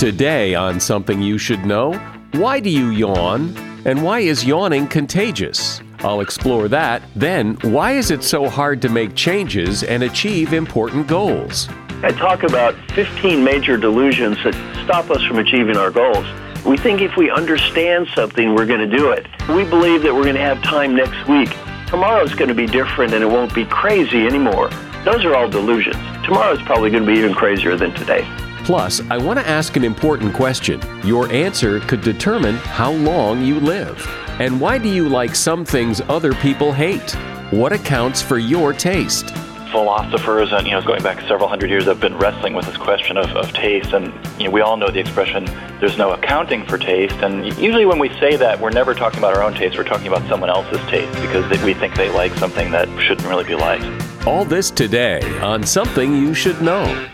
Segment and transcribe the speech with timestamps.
[0.00, 1.92] Today, on Something You Should Know,
[2.32, 3.54] why do you yawn?
[3.84, 5.82] And why is yawning contagious?
[5.98, 7.02] I'll explore that.
[7.14, 11.68] Then, why is it so hard to make changes and achieve important goals?
[12.02, 14.54] I talk about 15 major delusions that
[14.86, 16.24] stop us from achieving our goals.
[16.64, 19.26] We think if we understand something, we're going to do it.
[19.50, 21.54] We believe that we're going to have time next week.
[21.88, 24.70] Tomorrow's going to be different and it won't be crazy anymore.
[25.04, 25.98] Those are all delusions.
[26.24, 28.26] Tomorrow's probably going to be even crazier than today.
[28.64, 30.80] Plus, I want to ask an important question.
[31.04, 34.06] Your answer could determine how long you live.
[34.38, 37.10] And why do you like some things other people hate?
[37.50, 39.34] What accounts for your taste?
[39.70, 43.16] Philosophers, and you know, going back several hundred years, have been wrestling with this question
[43.16, 43.92] of, of taste.
[43.92, 45.44] And you know, we all know the expression,
[45.78, 49.36] "There's no accounting for taste." And usually, when we say that, we're never talking about
[49.36, 49.78] our own taste.
[49.78, 53.28] We're talking about someone else's taste because they, we think they like something that shouldn't
[53.28, 53.84] really be liked.
[54.26, 57.08] All this today on something you should know.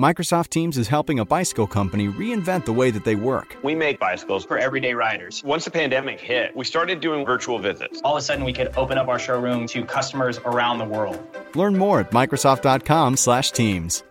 [0.00, 3.56] Microsoft Teams is helping a bicycle company reinvent the way that they work.
[3.62, 5.44] We make bicycles for everyday riders.
[5.44, 8.00] Once the pandemic hit, we started doing virtual visits.
[8.02, 11.24] All of a sudden, we could open up our showroom to customers around the world.
[11.54, 14.02] Learn more at Microsoft.com/Teams.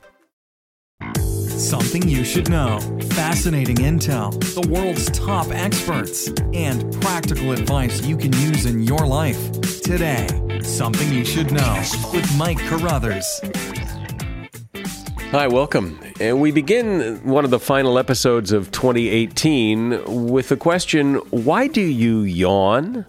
[1.49, 2.79] Something you should know.
[3.09, 9.51] Fascinating intel, the world's top experts, and practical advice you can use in your life.
[9.81, 10.27] Today,
[10.61, 13.41] Something You Should Know with Mike Carruthers.
[15.33, 15.99] Hi, welcome.
[16.19, 21.81] And we begin one of the final episodes of 2018 with the question why do
[21.81, 23.07] you yawn?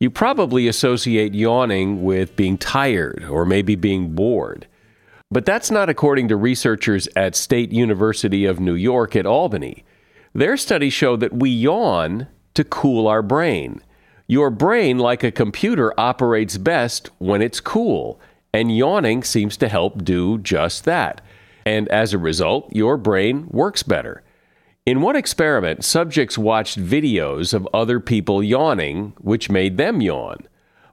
[0.00, 4.66] You probably associate yawning with being tired or maybe being bored.
[5.30, 9.84] But that's not according to researchers at State University of New York at Albany.
[10.32, 13.80] Their studies show that we yawn to cool our brain.
[14.26, 18.20] Your brain, like a computer, operates best when it's cool,
[18.52, 21.20] and yawning seems to help do just that
[21.64, 24.22] and as a result, your brain works better.
[24.86, 30.46] In one experiment, subjects watched videos of other people yawning, which made them yawn.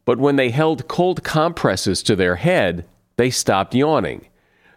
[0.06, 2.85] But when they held cold compresses to their head,
[3.18, 4.28] they stopped yawning.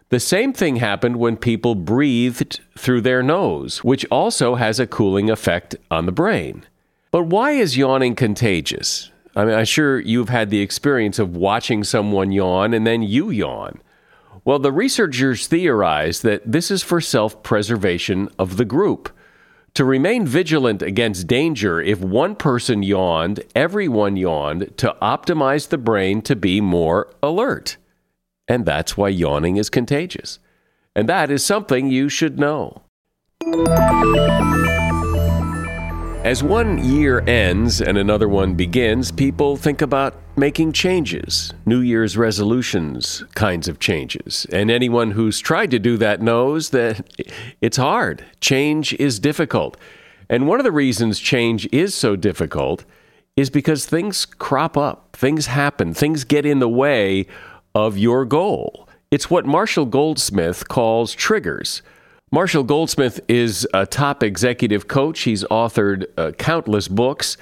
[0.09, 5.29] The same thing happened when people breathed through their nose, which also has a cooling
[5.29, 6.65] effect on the brain.
[7.09, 9.09] But why is yawning contagious?
[9.35, 13.29] I mean, I'm sure you've had the experience of watching someone yawn and then you
[13.29, 13.81] yawn.
[14.45, 19.09] Well, the researchers theorize that this is for self preservation of the group.
[19.73, 26.21] To remain vigilant against danger, if one person yawned, everyone yawned to optimize the brain
[26.21, 27.75] to be more alert.
[28.47, 30.39] And that's why yawning is contagious.
[30.95, 32.83] And that is something you should know.
[36.25, 42.17] As one year ends and another one begins, people think about making changes, New Year's
[42.17, 44.47] resolutions kinds of changes.
[44.51, 47.07] And anyone who's tried to do that knows that
[47.61, 48.25] it's hard.
[48.41, 49.77] Change is difficult.
[50.27, 52.85] And one of the reasons change is so difficult
[53.37, 57.27] is because things crop up, things happen, things get in the way
[57.75, 58.89] of your goal.
[59.11, 61.83] It's what Marshall Goldsmith calls triggers.
[62.35, 65.21] Marshall Goldsmith is a top executive coach.
[65.21, 67.37] He's authored uh, countless books,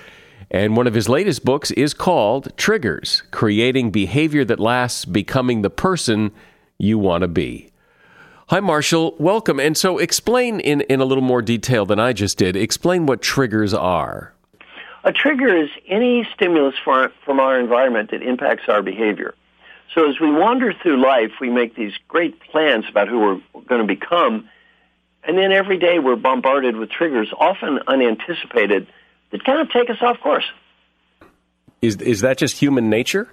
[0.51, 5.71] and one of his latest books is called Triggers Creating Behavior That Lasts, Becoming the
[5.71, 6.31] Person
[6.77, 7.71] You Want to Be.
[8.49, 9.15] Hi, Marshall.
[9.17, 9.59] Welcome.
[9.59, 13.23] And so, explain in, in a little more detail than I just did, explain what
[13.23, 14.35] triggers are.
[15.03, 19.33] A trigger is any stimulus for, from our environment that impacts our behavior.
[19.95, 23.81] So as we wander through life, we make these great plans about who we're going
[23.81, 24.47] to become,
[25.25, 28.87] and then every day we're bombarded with triggers, often unanticipated,
[29.31, 30.45] that kind of take us off course.
[31.81, 33.29] Is, is that just human nature?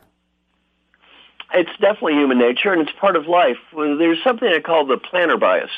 [1.53, 3.59] It's definitely human nature, and it's part of life.
[3.75, 5.71] There's something I call the planner bias.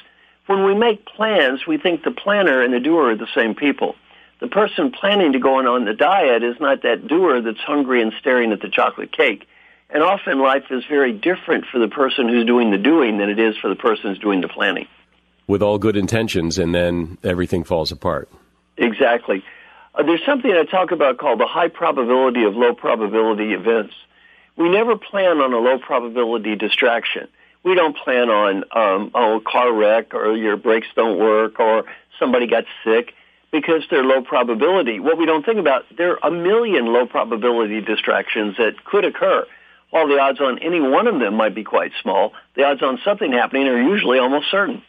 [0.46, 3.94] When we make plans, we think the planner and the doer are the same people.
[4.40, 8.12] The person planning to go on the diet is not that doer that's hungry and
[8.18, 9.46] staring at the chocolate cake.
[9.88, 13.38] And often life is very different for the person who's doing the doing than it
[13.38, 14.88] is for the person who's doing the planning
[15.46, 18.28] with all good intentions, and then everything falls apart.
[18.76, 19.44] Exactly.
[19.94, 23.94] Uh, there's something I talk about called the high probability of low probability events.
[24.56, 27.28] We never plan on a low probability distraction.
[27.64, 31.84] We don't plan on um, oh, a car wreck or your brakes don't work or
[32.18, 33.14] somebody got sick
[33.52, 34.98] because they're low probability.
[34.98, 39.46] What we don't think about, there are a million low probability distractions that could occur.
[39.90, 42.98] While the odds on any one of them might be quite small, the odds on
[43.04, 44.82] something happening are usually almost certain.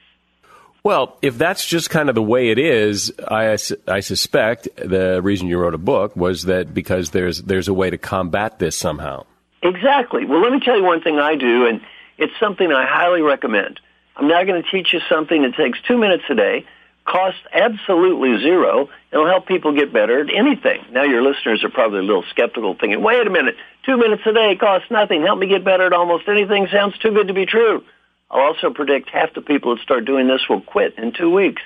[0.83, 3.57] Well, if that's just kind of the way it is, I,
[3.87, 7.89] I suspect the reason you wrote a book was that because there's there's a way
[7.89, 9.25] to combat this somehow.
[9.61, 10.25] Exactly.
[10.25, 11.79] Well, let me tell you one thing I do, and
[12.17, 13.79] it's something I highly recommend.
[14.17, 16.65] I'm now going to teach you something that takes two minutes a day,
[17.05, 20.83] costs absolutely zero, and will help people get better at anything.
[20.91, 24.33] Now your listeners are probably a little skeptical, thinking, wait a minute, two minutes a
[24.33, 25.23] day costs nothing.
[25.23, 26.67] Help me get better at almost anything.
[26.67, 27.85] Sounds too good to be true.
[28.33, 31.61] I'll also predict half the people that start doing this will quit in two weeks.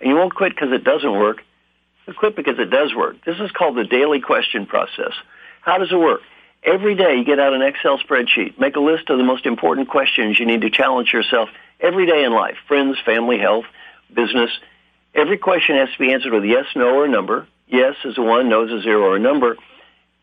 [0.00, 1.42] And you won't quit because it doesn't work.
[2.06, 3.16] You quit because it does work.
[3.24, 5.12] This is called the daily question process.
[5.60, 6.20] How does it work?
[6.62, 8.60] Every day you get out an Excel spreadsheet.
[8.60, 11.48] Make a list of the most important questions you need to challenge yourself
[11.80, 12.56] every day in life.
[12.68, 13.66] Friends, family, health,
[14.14, 14.50] business.
[15.14, 17.48] Every question has to be answered with yes, no, or a number.
[17.66, 19.56] Yes is a one, no is a zero or a number.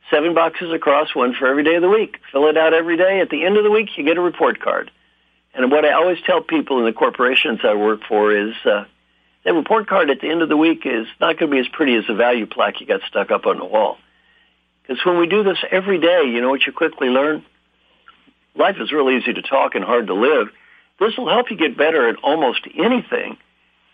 [0.10, 2.20] Seven boxes across, one for every day of the week.
[2.32, 3.20] Fill it out every day.
[3.20, 4.90] At the end of the week, you get a report card.
[5.56, 8.86] And what I always tell people in the corporations I work for is uh,
[9.44, 11.68] that report card at the end of the week is not going to be as
[11.70, 13.98] pretty as the value plaque you got stuck up on the wall.
[14.82, 17.44] Because when we do this every day, you know what you quickly learn?
[18.56, 20.50] Life is really easy to talk and hard to live.
[21.00, 23.38] This will help you get better at almost anything.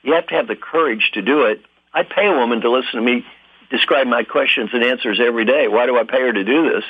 [0.03, 1.61] You have to have the courage to do it.
[1.93, 3.25] I pay a woman to listen to me
[3.71, 5.67] describe my questions and answers every day.
[5.67, 6.83] Why do I pay her to do this?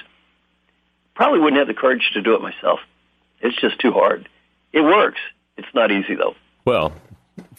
[1.13, 2.79] Probably wouldn't have the courage to do it myself.
[3.39, 4.27] It's just too hard.
[4.73, 5.19] It works.
[5.57, 6.35] It's not easy though.
[6.65, 6.93] Well,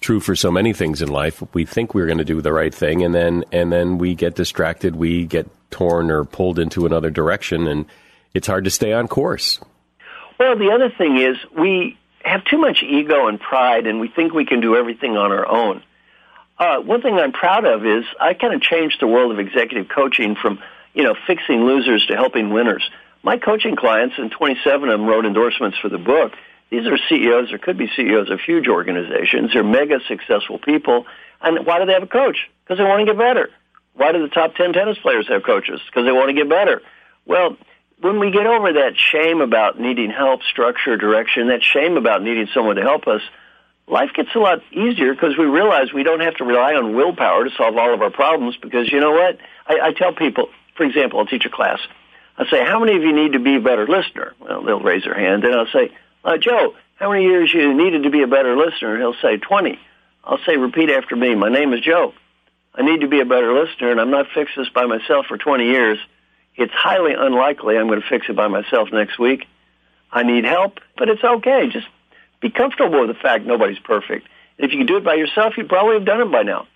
[0.00, 1.42] true for so many things in life.
[1.54, 4.34] We think we're going to do the right thing, and then and then we get
[4.34, 4.96] distracted.
[4.96, 7.86] We get torn or pulled into another direction, and
[8.34, 9.60] it's hard to stay on course.
[10.38, 14.32] Well, the other thing is we have too much ego and pride, and we think
[14.32, 15.82] we can do everything on our own.
[16.58, 19.88] Uh, one thing I'm proud of is I kind of changed the world of executive
[19.88, 20.60] coaching from
[20.94, 22.88] you know fixing losers to helping winners.
[23.24, 26.32] My coaching clients, and 27 of them wrote endorsements for the book
[26.72, 29.52] these are CEOs or could be CEOs of huge organizations.
[29.52, 31.04] They're mega successful people.
[31.42, 32.48] And why do they have a coach?
[32.64, 33.50] Because they want to get better.
[33.92, 35.82] Why do the top 10 tennis players have coaches?
[35.84, 36.80] Because they want to get better.
[37.26, 37.58] Well,
[38.00, 42.48] when we get over that shame about needing help, structure, direction, that shame about needing
[42.54, 43.20] someone to help us,
[43.86, 47.44] life gets a lot easier because we realize we don't have to rely on willpower
[47.44, 49.36] to solve all of our problems because you know what?
[49.66, 51.80] I, I tell people, for example, I'll teach a class.
[52.38, 54.32] I say, how many of you need to be a better listener?
[54.40, 55.42] Well, they'll raise their hand.
[55.44, 55.92] Then I'll say,
[56.24, 58.98] uh, Joe, how many years you needed to be a better listener?
[58.98, 59.78] He'll say 20.
[60.24, 61.34] I'll say, repeat after me.
[61.34, 62.14] My name is Joe.
[62.74, 65.36] I need to be a better listener, and I'm not fixing this by myself for
[65.36, 65.98] 20 years.
[66.56, 69.46] It's highly unlikely I'm going to fix it by myself next week.
[70.10, 71.68] I need help, but it's okay.
[71.68, 71.86] Just
[72.40, 74.28] be comfortable with the fact nobody's perfect.
[74.58, 76.66] If you could do it by yourself, you'd probably have done it by now.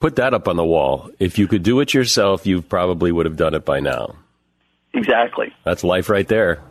[0.00, 1.10] Put that up on the wall.
[1.18, 4.16] If you could do it yourself, you probably would have done it by now.
[4.92, 5.54] Exactly.
[5.64, 6.62] That's life right there.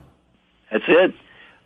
[0.72, 1.14] That's it.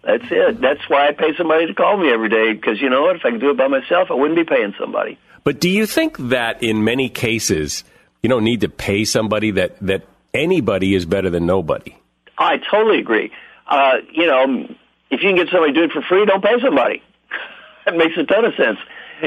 [0.03, 0.61] That's it.
[0.61, 3.17] That's why I pay somebody to call me every day because you know what?
[3.17, 5.17] If I could do it by myself, I wouldn't be paying somebody.
[5.43, 7.83] But do you think that in many cases
[8.21, 11.95] you don't need to pay somebody that that anybody is better than nobody?
[12.37, 13.31] I totally agree.
[13.67, 14.67] Uh, you know,
[15.09, 17.01] if you can get somebody to do it for free, don't pay somebody.
[17.85, 18.77] that makes a ton of sense.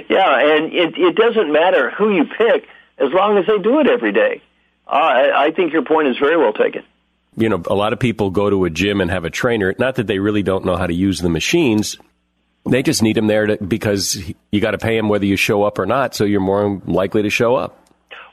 [0.08, 3.88] Yeah, and it, it doesn't matter who you pick as long as they do it
[3.88, 4.40] every day.
[4.86, 6.84] Uh, I, I think your point is very well taken
[7.36, 9.74] you know, a lot of people go to a gym and have a trainer.
[9.78, 11.96] Not that they really don't know how to use the machines.
[12.68, 15.62] They just need them there to, because you got to pay them whether you show
[15.62, 16.14] up or not.
[16.14, 17.76] So you're more likely to show up.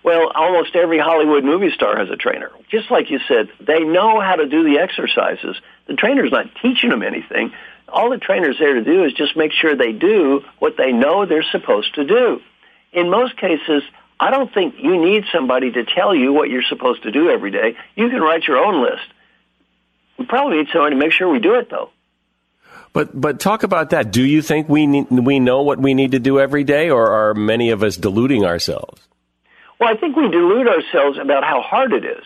[0.04, 2.52] Well, almost every Hollywood movie star has a trainer.
[2.72, 5.58] Just like you said, they know how to do the exercises.
[5.88, 7.52] The trainer's not teaching them anything.
[7.90, 11.26] All the trainer's there to do is just make sure they do what they know
[11.26, 12.40] they're supposed to do.
[12.94, 13.84] In most cases,
[14.20, 17.52] I don't think you need somebody to tell you what you're supposed to do every
[17.52, 17.76] day.
[17.96, 19.06] You can write your own list.
[20.18, 21.92] We probably need somebody to make sure we do it, though.
[22.94, 24.12] But but talk about that.
[24.12, 27.12] Do you think we need, we know what we need to do every day, or
[27.12, 29.08] are many of us deluding ourselves?
[29.80, 32.24] Well, I think we delude ourselves about how hard it is.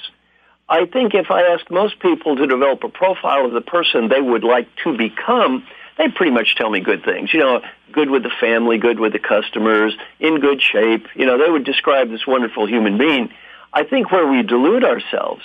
[0.70, 4.22] I think if I ask most people to develop a profile of the person they
[4.22, 5.68] would like to become,
[5.98, 7.34] they pretty much tell me good things.
[7.34, 7.62] You know,
[7.94, 11.08] good with the family, good with the customers, in good shape.
[11.16, 13.32] You know, they would describe this wonderful human being.
[13.74, 15.44] I think where we delude ourselves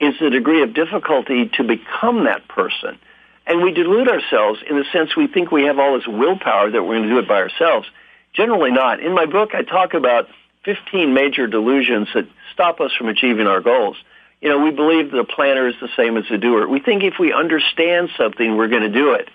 [0.00, 2.98] is the degree of difficulty to become that person.
[3.46, 6.82] And we delude ourselves in the sense we think we have all this willpower that
[6.82, 7.88] we're going to do it by ourselves.
[8.34, 9.00] Generally not.
[9.00, 10.28] In my book, I talk about
[10.64, 13.96] 15 major delusions that stop us from achieving our goals.
[14.40, 16.66] You know, we believe the planner is the same as the doer.
[16.66, 19.28] We think if we understand something, we're going to do it.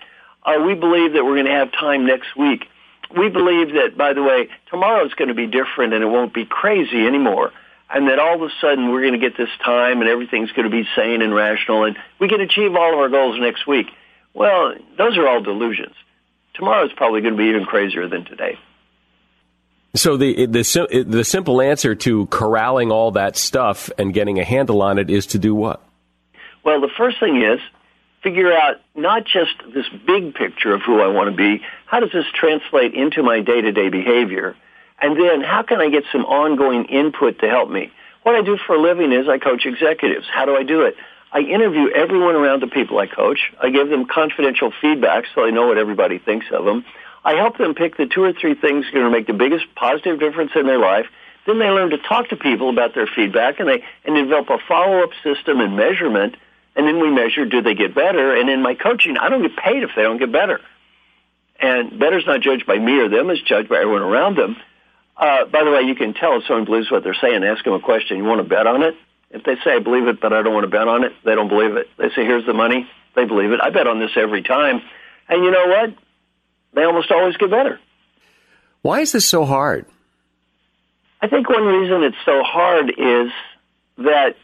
[0.48, 2.64] Uh, we believe that we're going to have time next week.
[3.14, 6.32] We believe that, by the way, tomorrow is going to be different and it won't
[6.32, 7.52] be crazy anymore.
[7.90, 10.70] And that all of a sudden we're going to get this time and everything's going
[10.70, 13.88] to be sane and rational and we can achieve all of our goals next week.
[14.34, 15.94] Well, those are all delusions.
[16.54, 18.58] Tomorrow is probably going to be even crazier than today.
[19.94, 24.82] So the the the simple answer to corralling all that stuff and getting a handle
[24.82, 25.82] on it is to do what?
[26.62, 27.58] Well, the first thing is
[28.22, 32.12] figure out not just this big picture of who I want to be, how does
[32.12, 34.56] this translate into my day-to-day behavior?
[35.00, 37.92] And then how can I get some ongoing input to help me?
[38.24, 40.26] What I do for a living is I coach executives.
[40.30, 40.96] How do I do it?
[41.32, 43.52] I interview everyone around the people I coach.
[43.62, 46.84] I give them confidential feedback so I know what everybody thinks of them.
[47.24, 49.34] I help them pick the two or three things that are going to make the
[49.34, 51.06] biggest positive difference in their life.
[51.46, 54.58] Then they learn to talk to people about their feedback and they and develop a
[54.66, 56.36] follow-up system and measurement.
[56.78, 58.36] And then we measure, do they get better?
[58.36, 60.60] And in my coaching, I don't get paid if they don't get better.
[61.58, 64.56] And better's not judged by me or them, it's judged by everyone around them.
[65.16, 67.42] Uh, by the way, you can tell if someone believes what they're saying.
[67.42, 68.16] Ask them a question.
[68.16, 68.94] You want to bet on it?
[69.30, 71.34] If they say, I believe it, but I don't want to bet on it, they
[71.34, 71.88] don't believe it.
[71.98, 72.88] They say, here's the money.
[73.16, 73.60] They believe it.
[73.60, 74.80] I bet on this every time.
[75.28, 75.94] And you know what?
[76.74, 77.80] They almost always get better.
[78.82, 79.86] Why is this so hard?
[81.20, 83.32] I think one reason it's so hard is
[83.98, 84.36] that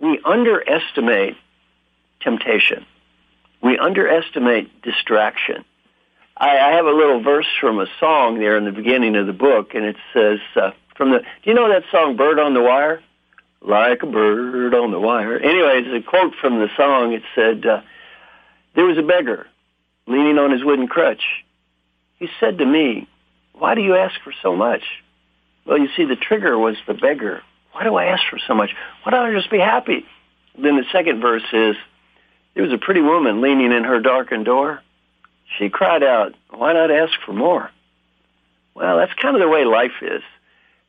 [0.00, 1.36] we underestimate
[2.20, 2.86] temptation.
[3.62, 5.64] We underestimate distraction.
[6.36, 9.32] I, I have a little verse from a song there in the beginning of the
[9.32, 12.62] book, and it says, uh, "From the." Do you know that song, "Bird on the
[12.62, 13.02] Wire"?
[13.60, 15.36] Like a bird on the wire.
[15.36, 17.12] Anyway, it's a quote from the song.
[17.12, 17.80] It said, uh,
[18.74, 19.48] "There was a beggar
[20.06, 21.44] leaning on his wooden crutch.
[22.20, 23.08] He said to me,
[23.54, 24.84] "Why do you ask for so much?"
[25.64, 27.42] Well, you see, the trigger was the beggar.
[27.72, 28.74] Why do I ask for so much?
[29.02, 30.06] Why don't I just be happy?
[30.56, 31.76] Then the second verse is,
[32.58, 34.82] there was a pretty woman leaning in her darkened door.
[35.56, 37.70] She cried out, why not ask for more?
[38.74, 40.22] Well, that's kind of the way life is.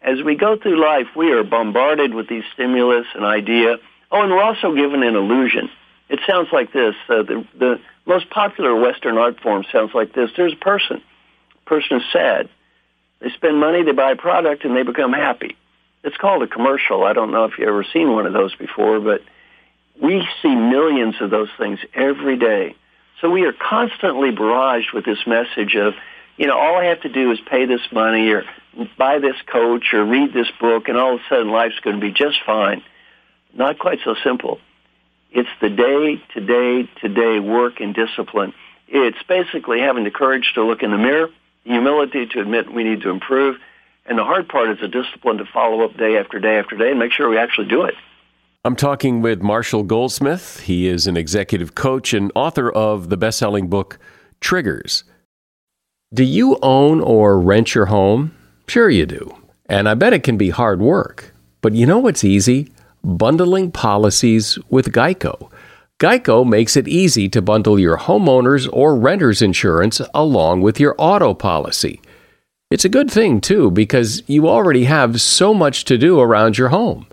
[0.02, 3.78] As we go through life, we are bombarded with these stimulus and idea.
[4.10, 5.70] Oh, and we're also given an illusion.
[6.10, 6.96] It sounds like this.
[7.08, 10.32] Uh, the, the most popular Western art form sounds like this.
[10.36, 11.04] There's a person.
[11.54, 12.50] The person is sad.
[13.20, 15.56] They spend money, they buy a product, and they become happy.
[16.04, 17.04] It's called a commercial.
[17.04, 19.22] I don't know if you've ever seen one of those before, but
[20.02, 22.76] we see millions of those things every day.
[23.22, 25.94] So we are constantly barraged with this message of,
[26.38, 28.46] you know, all I have to do is pay this money or
[28.98, 32.02] buy this coach or read this book and all of a sudden life's going to
[32.02, 32.82] be just fine.
[33.54, 34.60] Not quite so simple.
[35.32, 38.54] It's the day to day to day work and discipline.
[38.88, 41.30] It's basically having the courage to look in the mirror,
[41.66, 43.58] the humility to admit we need to improve,
[44.06, 46.90] and the hard part is the discipline to follow up day after day after day
[46.90, 47.94] and make sure we actually do it.
[48.66, 50.60] I'm talking with Marshall Goldsmith.
[50.60, 53.98] He is an executive coach and author of the best selling book,
[54.42, 55.06] Triggers.
[56.14, 58.36] Do you own or rent your home?
[58.68, 59.34] Sure, you do.
[59.68, 61.34] And I bet it can be hard work.
[61.62, 62.70] But you know what's easy?
[63.02, 65.50] Bundling policies with Geico.
[65.98, 71.34] Geico makes it easy to bundle your homeowner's or renter's insurance along with your auto
[71.34, 72.02] policy.
[72.70, 76.70] It's a good thing, too, because you already have so much to do around your
[76.70, 77.08] home.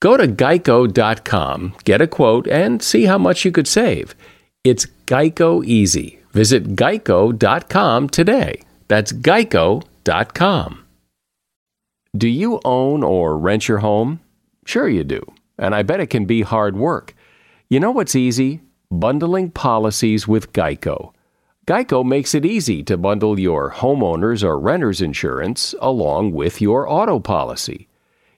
[0.00, 4.14] Go to geico.com, get a quote, and see how much you could save.
[4.62, 6.20] It's Geico Easy.
[6.32, 8.62] Visit geico.com today.
[8.86, 10.84] That's geico.com.
[12.16, 14.20] Do you own or rent your home?
[14.64, 15.20] Sure, you do.
[15.58, 17.14] And I bet it can be hard work.
[17.68, 18.60] You know what's easy?
[18.90, 21.12] Bundling policies with Geico.
[21.66, 27.18] Geico makes it easy to bundle your homeowner's or renter's insurance along with your auto
[27.18, 27.87] policy.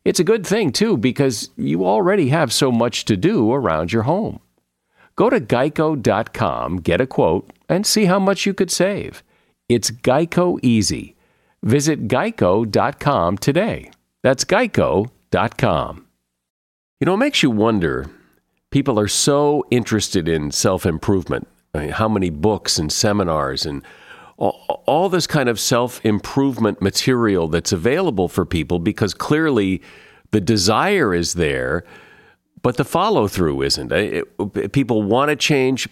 [0.04, 4.04] It's a good thing, too, because you already have so much to do around your
[4.04, 4.40] home.
[5.16, 9.22] Go to geico.com, get a quote, and see how much you could save.
[9.68, 11.16] It's Geico Easy.
[11.62, 13.90] Visit geico.com today.
[14.22, 16.06] That's geico.com.
[17.00, 18.10] You know, it makes you wonder.
[18.70, 23.82] People are so interested in self improvement I mean, how many books and seminars and
[24.40, 29.82] all, this kind of self improvement material that's available for people because clearly
[30.30, 31.84] the desire is there,
[32.62, 33.92] but the follow through isn't.
[33.92, 35.88] It, it, people want to change,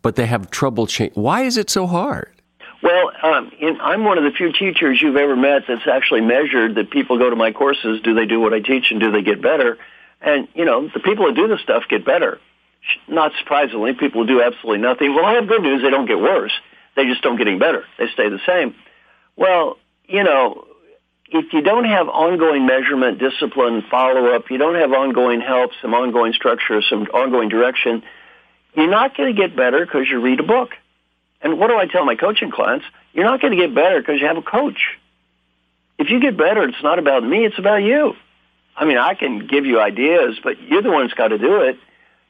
[0.00, 1.12] but they have trouble change.
[1.14, 2.32] Why is it so hard?
[2.82, 6.76] Well, um, in, I'm one of the few teachers you've ever met that's actually measured
[6.76, 8.00] that people go to my courses.
[8.02, 9.78] Do they do what I teach and do they get better?
[10.20, 12.40] And, you know, the people that do the stuff get better
[13.08, 15.82] not surprisingly, people who do absolutely nothing, well, I have good news.
[15.82, 16.52] They don't get worse.
[16.96, 17.84] They just don't getting better.
[17.98, 18.74] They stay the same.
[19.36, 20.66] Well, you know,
[21.28, 26.32] if you don't have ongoing measurement, discipline, follow-up, you don't have ongoing help, some ongoing
[26.34, 28.02] structure, some ongoing direction,
[28.74, 30.70] you're not going to get better because you read a book.
[31.40, 32.84] And what do I tell my coaching clients?
[33.12, 34.98] You're not going to get better because you have a coach.
[35.98, 38.14] If you get better, it's not about me, it's about you.
[38.76, 41.62] I mean, I can give you ideas, but you're the one that's got to do
[41.62, 41.78] it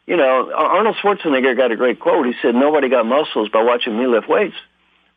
[0.06, 2.26] you know, Arnold Schwarzenegger got a great quote.
[2.26, 4.56] He said, nobody got muscles by watching me lift weights.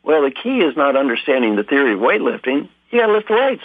[0.02, 2.68] Well, the key is not understanding the theory of weightlifting.
[2.90, 3.64] You got to lift weights.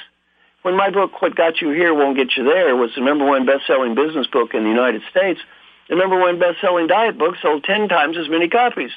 [0.63, 3.45] When my book, What Got You Here Won't Get You There, was the number one
[3.45, 5.39] best-selling business book in the United States,
[5.89, 8.91] The number one best-selling diet book sold 10 times as many copies.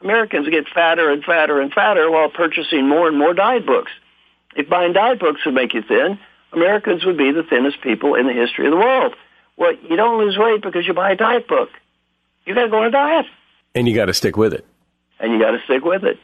[0.00, 3.90] Americans get fatter and fatter and fatter while purchasing more and more diet books.
[4.54, 6.18] If buying diet books would make you thin,
[6.52, 9.14] Americans would be the thinnest people in the history of the world.
[9.56, 11.70] Well, you don't lose weight because you buy a diet book.
[12.44, 13.26] You got to go on a diet.
[13.74, 14.66] And you got to stick with it.
[15.18, 16.18] And you got to stick with it.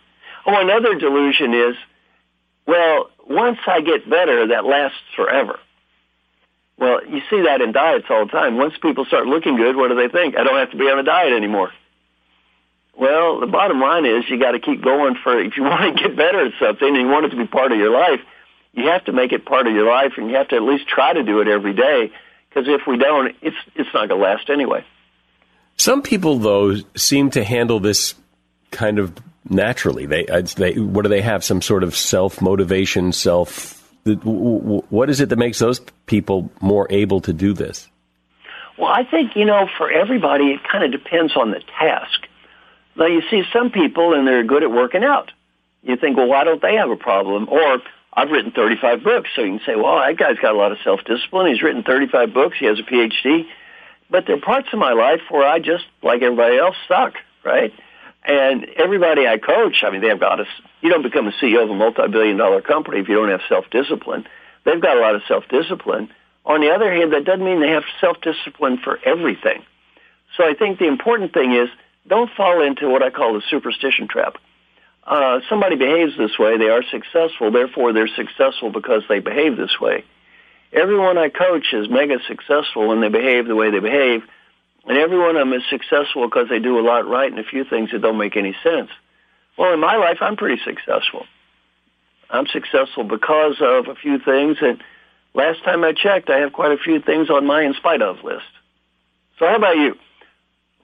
[0.47, 1.77] Oh, another delusion is,
[2.67, 5.59] well, once I get better, that lasts forever.
[6.79, 8.57] Well, you see that in diets all the time.
[8.57, 10.37] Once people start looking good, what do they think?
[10.37, 11.73] I don't have to be on a diet anymore.
[12.99, 16.03] Well, the bottom line is you got to keep going for if you want to
[16.03, 18.21] get better at something and you want it to be part of your life,
[18.73, 20.89] you have to make it part of your life and you have to at least
[20.89, 22.11] try to do it every day
[22.53, 24.85] because if we don't, it's it's not going to last anyway.
[25.77, 28.15] Some people though seem to handle this
[28.71, 29.15] kind of
[29.49, 30.07] naturally.
[30.07, 35.21] They uh, they what do they have some sort of self motivation, self what is
[35.21, 37.89] it that makes those people more able to do this?
[38.77, 42.27] Well, I think, you know, for everybody, it kind of depends on the task.
[42.97, 45.31] Now, you see some people and they're good at working out.
[45.83, 47.49] You think, well, why don't they have a problem?
[47.49, 47.79] Or
[48.13, 50.79] I've written 35 books, so you can say, well, that guy's got a lot of
[50.85, 51.47] self-discipline.
[51.47, 52.59] He's written 35 books.
[52.59, 53.47] He has a PhD.
[54.11, 57.73] But there are parts of my life where I just, like everybody else, suck, right?
[58.25, 60.47] And everybody I coach, I mean, they've got us.
[60.83, 64.27] You don't become a CEO of a multi-billion dollar company if you don't have self-discipline.
[64.65, 66.11] They've got a lot of self-discipline.
[66.45, 69.63] On the other hand, that doesn't mean they have self-discipline for everything.
[70.37, 71.69] So I think the important thing is
[72.07, 74.37] don't fall into what I call the superstition trap.
[75.05, 79.81] Uh, somebody behaves this way, they are successful, therefore they're successful because they behave this
[79.81, 80.05] way.
[80.73, 84.23] Everyone I coach is mega successful when they behave the way they behave,
[84.87, 87.45] and every one of them is successful because they do a lot right and a
[87.45, 88.91] few things that don't make any sense.
[89.59, 91.27] Well, in my life, I'm pretty successful.
[92.31, 94.83] I'm successful because of a few things, and
[95.35, 98.23] last time I checked, I have quite a few things on my in spite of
[98.25, 98.47] list.
[99.39, 99.97] So how about you?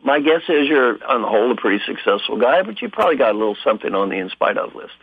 [0.05, 3.35] My guess is you're, on the whole, a pretty successful guy, but you probably got
[3.35, 4.95] a little something on the in spite of list.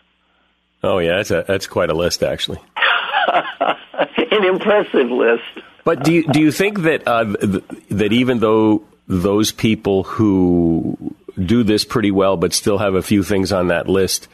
[0.84, 2.60] Oh yeah, that's a, that's quite a list actually.
[3.28, 5.44] An impressive list.
[5.84, 10.98] But do you do you think that uh, th- that even though those people who
[11.44, 14.28] do this pretty well, but still have a few things on that list,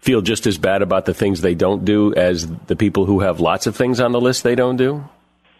[0.00, 3.40] feel just as bad about the things they don't do as the people who have
[3.40, 5.04] lots of things on the list they don't do?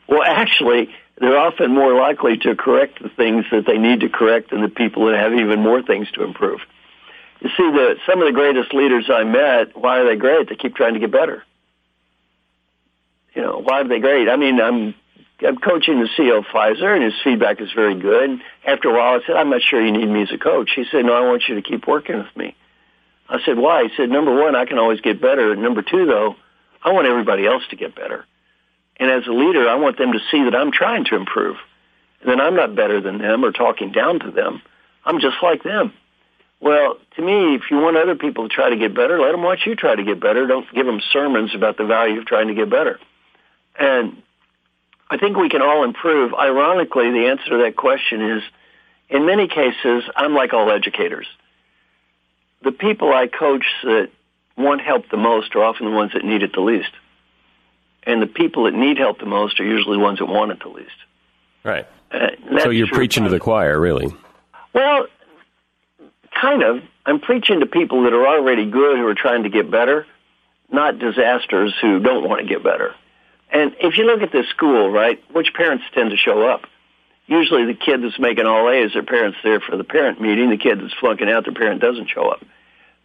[0.08, 4.50] Well, actually, they're often more likely to correct the things that they need to correct
[4.50, 6.60] than the people that have even more things to improve.
[7.40, 10.48] You see, the, some of the greatest leaders I met, why are they great?
[10.48, 11.42] They keep trying to get better
[13.36, 14.28] you know, why are they great?
[14.28, 14.94] I mean, I'm
[15.46, 18.40] I'm coaching the CEO of Pfizer, and his feedback is very good.
[18.66, 20.70] After a while, I said, I'm not sure you need me as a coach.
[20.74, 22.56] He said, No, I want you to keep working with me.
[23.28, 23.84] I said, Why?
[23.84, 25.54] He said, Number one, I can always get better.
[25.54, 26.36] Number two, though,
[26.82, 28.24] I want everybody else to get better.
[28.98, 31.56] And as a leader, I want them to see that I'm trying to improve.
[32.20, 34.62] And that I'm not better than them or talking down to them.
[35.04, 35.92] I'm just like them.
[36.60, 39.42] Well, to me, if you want other people to try to get better, let them
[39.42, 40.46] watch you try to get better.
[40.46, 42.98] Don't give them sermons about the value of trying to get better.
[43.78, 44.22] And
[45.10, 46.32] I think we can all improve.
[46.34, 48.42] Ironically, the answer to that question is,
[49.08, 51.26] in many cases, I'm like all educators.
[52.62, 54.10] The people I coach that
[54.56, 56.90] want help the most are often the ones that need it the least.
[58.06, 60.60] And the people that need help the most are usually the ones that want it
[60.60, 60.90] the least.
[61.64, 61.86] Right.
[62.12, 62.28] Uh,
[62.62, 64.14] so you're preaching to the choir, really?
[64.72, 65.08] Well,
[66.40, 66.82] kind of.
[67.04, 70.06] I'm preaching to people that are already good who are trying to get better,
[70.70, 72.94] not disasters who don't want to get better.
[73.50, 76.62] And if you look at this school, right, which parents tend to show up?
[77.26, 80.50] Usually the kid that's making all A's, their parents there for the parent meeting.
[80.50, 82.44] The kid that's flunking out, their parent doesn't show up.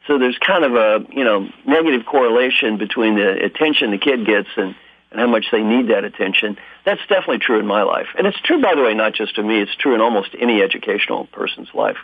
[0.08, 4.50] So there's kind of a, you know, negative correlation between the attention the kid gets
[4.58, 4.76] and,
[5.12, 6.58] and how much they need that attention.
[6.86, 8.08] That's definitely true in my life.
[8.17, 9.62] And it's true, by the way, not just to me.
[9.62, 11.97] It's true in almost any educational person's life.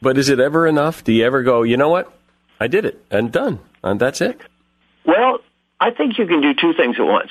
[0.00, 1.02] But is it ever enough?
[1.04, 2.12] Do you ever go, you know what?
[2.60, 3.60] I did it and done.
[3.82, 4.40] And that's it?
[5.04, 5.38] Well,
[5.80, 7.30] I think you can do two things at once.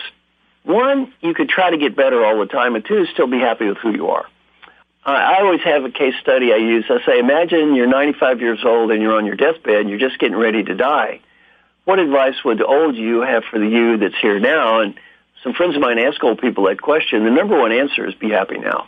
[0.64, 3.68] One, you could try to get better all the time, and two, still be happy
[3.68, 4.26] with who you are.
[5.04, 6.86] I always have a case study I use.
[6.88, 10.20] I say, imagine you're 95 years old and you're on your deathbed and you're just
[10.20, 11.22] getting ready to die.
[11.86, 14.82] What advice would the old you have for the you that's here now?
[14.82, 14.94] And
[15.44, 17.24] some friends of mine ask old people that question.
[17.24, 18.88] The number one answer is be happy now.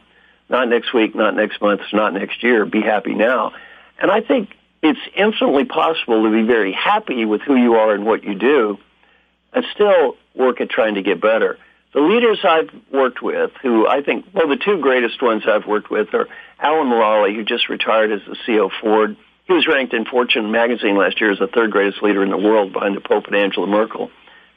[0.50, 2.66] Not next week, not next month, not next year.
[2.66, 3.54] Be happy now.
[4.00, 4.50] And I think
[4.82, 8.78] it's infinitely possible to be very happy with who you are and what you do
[9.54, 11.58] and still work at trying to get better.
[11.94, 15.92] The leaders I've worked with, who I think, well, the two greatest ones I've worked
[15.92, 16.28] with are
[16.60, 19.16] Alan Mulally, who just retired as the CEO of Ford.
[19.46, 22.38] He was ranked in Fortune magazine last year as the third greatest leader in the
[22.38, 24.10] world behind the Pope and Angela Merkel.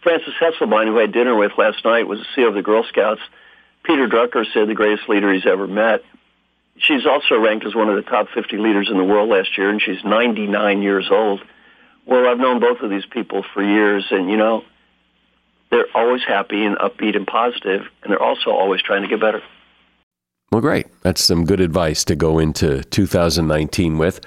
[0.07, 2.85] Frances Hesselbein, who I had dinner with last night, was the CEO of the Girl
[2.85, 3.21] Scouts.
[3.83, 6.05] Peter Drucker said the greatest leader he's ever met.
[6.77, 9.69] She's also ranked as one of the top 50 leaders in the world last year,
[9.69, 11.43] and she's 99 years old.
[12.05, 14.63] Well, I've known both of these people for years, and you know,
[15.73, 19.43] they're always happy and upbeat and positive, and they're also always trying to get better.
[20.53, 20.87] Well, great.
[21.03, 24.21] That's some good advice to go into 2019 with.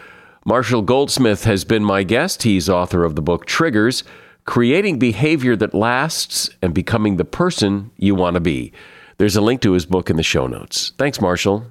[0.45, 2.43] Marshall Goldsmith has been my guest.
[2.43, 4.03] He's author of the book Triggers
[4.49, 8.73] Creating Behavior That Lasts and Becoming the Person You Want to Be.
[9.19, 10.91] There's a link to his book in the show notes.
[10.97, 11.67] Thanks, Marshall.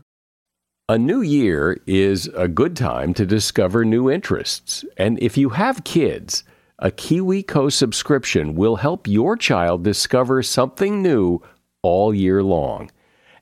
[0.88, 4.85] A new year is a good time to discover new interests.
[4.97, 6.45] And if you have kids,
[6.79, 11.43] a KiwiCo subscription will help your child discover something new
[11.83, 12.93] all year long.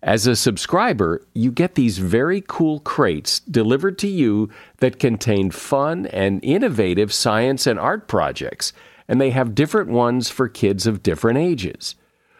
[0.03, 6.07] As a subscriber, you get these very cool crates delivered to you that contain fun
[6.07, 8.72] and innovative science and art projects,
[9.09, 11.95] and they have different ones for kids of different ages.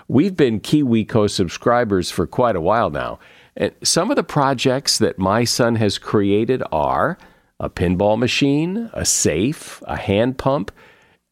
[0.09, 3.19] We've been KiwiCo subscribers for quite a while now,
[3.57, 7.19] and some of the projects that my son has created are
[7.59, 10.71] a pinball machine, a safe, a hand pump,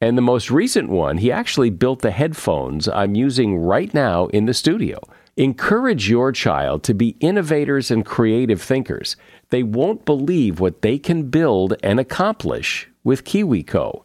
[0.00, 4.46] and the most recent one, he actually built the headphones I'm using right now in
[4.46, 4.98] the studio.
[5.36, 9.16] Encourage your child to be innovators and creative thinkers.
[9.50, 14.02] They won't believe what they can build and accomplish with KiwiCo.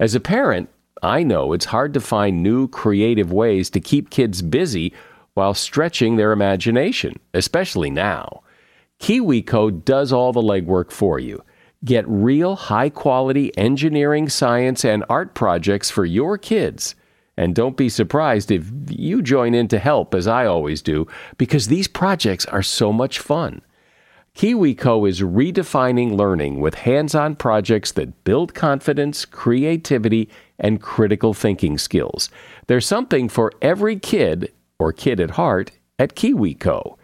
[0.00, 0.68] As a parent,
[1.02, 4.92] I know it's hard to find new creative ways to keep kids busy
[5.34, 8.42] while stretching their imagination, especially now.
[9.00, 11.42] KiwiCo does all the legwork for you.
[11.84, 16.94] Get real high quality engineering, science, and art projects for your kids.
[17.36, 21.06] And don't be surprised if you join in to help, as I always do,
[21.38, 23.62] because these projects are so much fun.
[24.38, 30.28] KiwiCo is redefining learning with hands on projects that build confidence, creativity,
[30.60, 32.30] and critical thinking skills.
[32.68, 36.96] There's something for every kid or kid at heart at KiwiCo.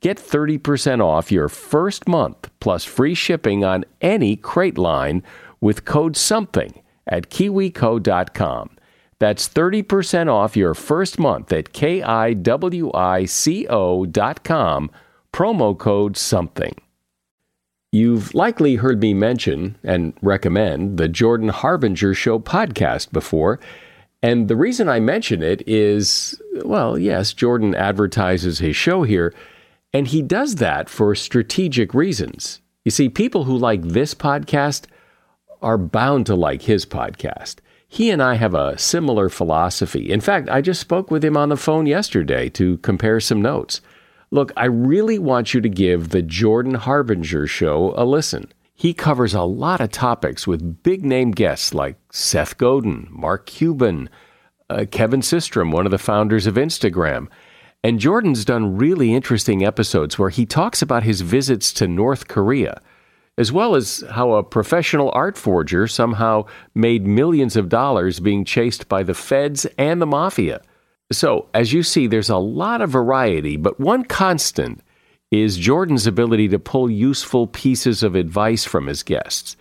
[0.00, 5.22] Get 30% off your first month plus free shipping on any crate line
[5.60, 8.70] with code SOMETHING at kiwico.com.
[9.18, 12.40] That's 30% off your first month at kiwico.com,
[15.32, 16.76] promo code SOMETHING.
[17.90, 23.58] You've likely heard me mention and recommend the Jordan Harbinger Show podcast before.
[24.22, 29.32] And the reason I mention it is well, yes, Jordan advertises his show here,
[29.92, 32.60] and he does that for strategic reasons.
[32.84, 34.86] You see, people who like this podcast
[35.62, 37.56] are bound to like his podcast.
[37.86, 40.10] He and I have a similar philosophy.
[40.10, 43.80] In fact, I just spoke with him on the phone yesterday to compare some notes.
[44.30, 48.52] Look, I really want you to give the Jordan Harbinger show a listen.
[48.74, 54.10] He covers a lot of topics with big name guests like Seth Godin, Mark Cuban,
[54.68, 57.28] uh, Kevin Systrom, one of the founders of Instagram.
[57.82, 62.82] And Jordan's done really interesting episodes where he talks about his visits to North Korea,
[63.38, 68.88] as well as how a professional art forger somehow made millions of dollars being chased
[68.88, 70.60] by the feds and the mafia.
[71.10, 74.82] So, as you see, there's a lot of variety, but one constant
[75.30, 79.56] is Jordan's ability to pull useful pieces of advice from his guests.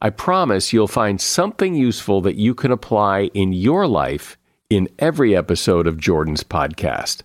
[0.00, 4.36] I promise you'll find something useful that you can apply in your life
[4.68, 7.22] in every episode of Jordan's podcast.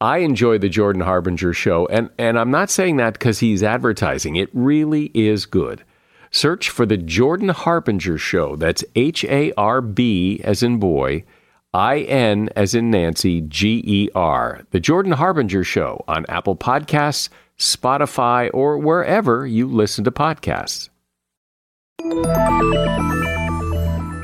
[0.00, 4.36] I enjoy the Jordan Harbinger show, and, and I'm not saying that because he's advertising.
[4.36, 5.84] It really is good.
[6.30, 8.56] Search for the Jordan Harbinger show.
[8.56, 11.24] That's H A R B as in boy,
[11.72, 14.62] I N as in Nancy, G E R.
[14.70, 17.28] The Jordan Harbinger Show on Apple Podcasts,
[17.58, 20.88] Spotify, or wherever you listen to podcasts.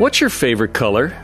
[0.01, 1.17] What's your favorite color?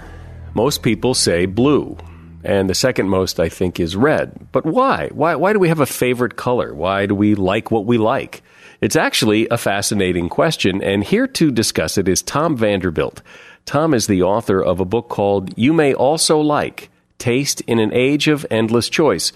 [0.54, 1.96] Most people say blue.
[2.44, 4.48] And the second most, I think, is red.
[4.52, 5.08] But why?
[5.12, 6.74] Why, why do we have a favorite color?
[6.74, 8.42] Why do we like what we like?
[8.80, 13.22] It's actually a fascinating question, and here to discuss it is Tom Vanderbilt.
[13.64, 17.92] Tom is the author of a book called You May Also Like Taste in an
[17.92, 19.32] Age of Endless Choice.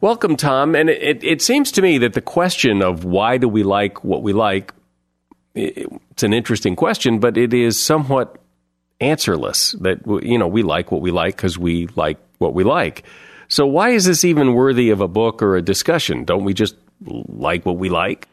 [0.00, 0.74] Welcome, Tom.
[0.74, 4.22] And it, it, seems to me that the question of why do we like what
[4.22, 4.72] we like,
[5.54, 8.38] it's an interesting question, but it is somewhat
[9.00, 9.72] answerless.
[9.72, 13.04] That, you know, we like what we like because we like what we like.
[13.48, 16.24] So why is this even worthy of a book or a discussion?
[16.24, 18.26] Don't we just like what we like?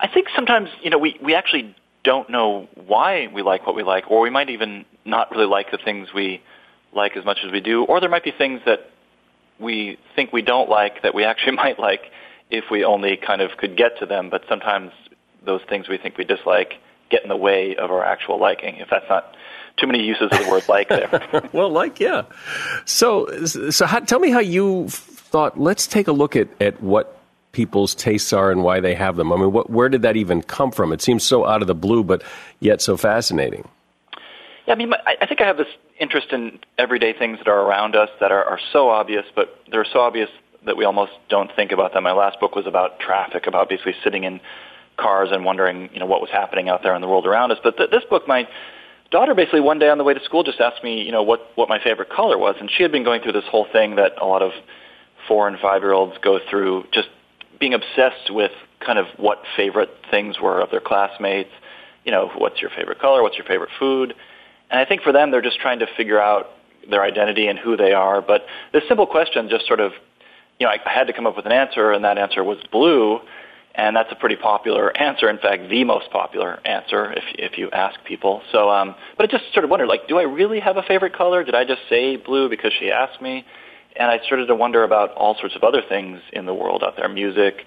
[0.00, 1.74] I think sometimes, you know, we, we actually
[2.06, 5.72] don't know why we like what we like, or we might even not really like
[5.72, 6.40] the things we
[6.92, 8.90] like as much as we do, or there might be things that
[9.58, 12.12] we think we don't like that we actually might like
[12.48, 14.92] if we only kind of could get to them, but sometimes
[15.44, 16.74] those things we think we dislike
[17.10, 19.34] get in the way of our actual liking, if that's not
[19.76, 21.48] too many uses of the word like there.
[21.52, 22.22] well, like, yeah.
[22.84, 27.15] So, so how, tell me how you thought, let's take a look at, at what
[27.56, 29.32] people's tastes are and why they have them?
[29.32, 30.92] I mean, what, where did that even come from?
[30.92, 32.22] It seems so out of the blue, but
[32.60, 33.66] yet so fascinating.
[34.66, 37.96] Yeah, I mean, I think I have this interest in everyday things that are around
[37.96, 40.28] us that are, are so obvious, but they're so obvious
[40.66, 42.02] that we almost don't think about them.
[42.04, 44.38] My last book was about traffic, about basically sitting in
[44.98, 47.58] cars and wondering, you know, what was happening out there in the world around us.
[47.62, 48.46] But th- this book, my
[49.10, 51.52] daughter basically one day on the way to school just asked me, you know, what
[51.54, 54.12] what my favorite color was, and she had been going through this whole thing that
[54.20, 54.52] a lot of
[55.26, 57.08] four and five year olds go through, just
[57.58, 58.52] being obsessed with
[58.84, 61.50] kind of what favorite things were of their classmates.
[62.04, 63.22] You know, what's your favorite color?
[63.22, 64.14] What's your favorite food?
[64.70, 66.50] And I think for them, they're just trying to figure out
[66.88, 68.20] their identity and who they are.
[68.20, 69.92] But this simple question just sort of,
[70.58, 73.20] you know, I, had to come up with an answer, and that answer was blue
[73.76, 75.28] and that's a pretty popular answer.
[75.28, 78.42] In fact, the most popular answer if if you ask people.
[78.50, 81.14] So, um, but I just sort of wondered, like, do I really have a favorite
[81.14, 81.44] color?
[81.44, 83.44] Did I just say blue because she asked me?
[83.98, 86.96] And I started to wonder about all sorts of other things in the world out
[86.96, 87.64] there: music,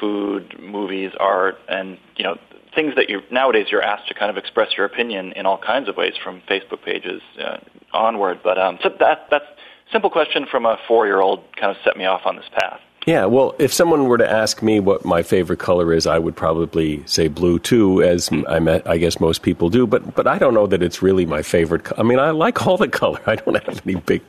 [0.00, 2.36] food, movies, art, and you know,
[2.74, 5.88] things that you nowadays you're asked to kind of express your opinion in all kinds
[5.88, 7.58] of ways, from Facebook pages uh,
[7.92, 8.40] onward.
[8.42, 9.44] But um, so that that's
[9.92, 12.80] simple question from a four-year-old kind of set me off on this path.
[13.06, 16.36] Yeah, well, if someone were to ask me what my favorite color is, I would
[16.36, 19.88] probably say blue too, as I, guess most people do.
[19.88, 21.86] But but I don't know that it's really my favorite.
[21.98, 23.20] I mean, I like all the color.
[23.26, 24.22] I don't have any big,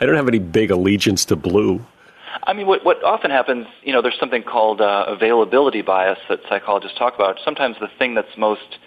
[0.00, 1.84] I don't have any big allegiance to blue.
[2.44, 6.40] I mean, what what often happens, you know, there's something called uh, availability bias that
[6.48, 7.38] psychologists talk about.
[7.44, 8.78] Sometimes the thing that's most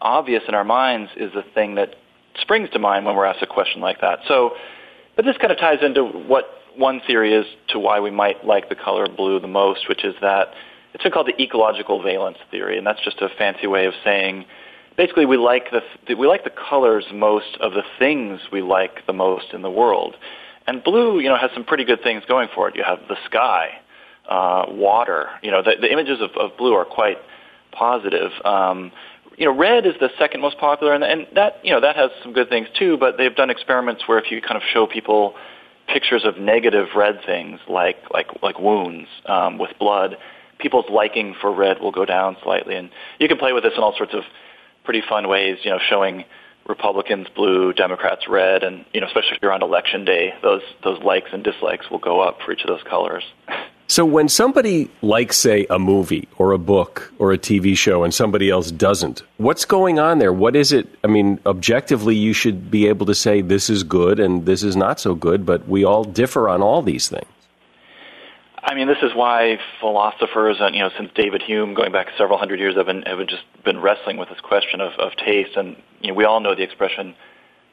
[0.00, 1.94] obvious in our minds is the thing that
[2.40, 4.18] springs to mind when we're asked a question like that.
[4.26, 4.56] So,
[5.14, 8.68] but this kind of ties into what one theory is to why we might like
[8.68, 10.48] the color blue the most, which is that
[10.92, 14.44] it's called the ecological valence theory, and that's just a fancy way of saying
[14.96, 19.12] basically we like the we like the colors most of the things we like the
[19.12, 20.16] most in the world.
[20.66, 22.76] And blue, you know, has some pretty good things going for it.
[22.76, 23.68] You have the sky,
[24.28, 25.28] uh, water.
[25.42, 27.18] You know, the, the images of, of blue are quite
[27.72, 28.30] positive.
[28.44, 28.90] Um,
[29.36, 32.10] you know, red is the second most popular, and, and that you know that has
[32.22, 32.96] some good things too.
[32.96, 35.34] But they've done experiments where if you kind of show people
[35.86, 40.16] pictures of negative red things like like like wounds um, with blood,
[40.58, 43.82] people's liking for red will go down slightly, and you can play with this in
[43.82, 44.22] all sorts of
[44.84, 45.58] pretty fun ways.
[45.62, 46.24] You know, showing
[46.68, 51.02] Republicans blue, Democrats red, and you know, especially if you're on election day, those those
[51.02, 53.24] likes and dislikes will go up for each of those colors.
[53.86, 58.14] So when somebody likes, say, a movie or a book or a TV show and
[58.14, 60.32] somebody else doesn't, what's going on there?
[60.32, 60.88] What is it?
[61.04, 64.74] I mean, objectively, you should be able to say this is good and this is
[64.74, 67.26] not so good, but we all differ on all these things.
[68.62, 72.38] I mean, this is why philosophers, and you know, since David Hume, going back several
[72.38, 75.56] hundred years, have been have just been wrestling with this question of, of taste.
[75.56, 77.14] And you know, we all know the expression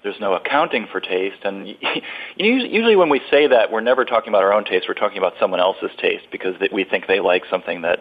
[0.04, 1.44] there's no accounting for taste.
[1.44, 1.68] And
[2.36, 4.86] usually when we say that, we're never talking about our own taste.
[4.88, 8.00] We're talking about someone else's taste because we think they like something that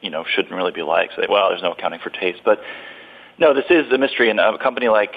[0.00, 1.14] you know shouldn't really be liked.
[1.16, 2.40] So, well, there's no accounting for taste.
[2.44, 2.60] But
[3.38, 4.30] no, this is a mystery.
[4.30, 5.14] And a company like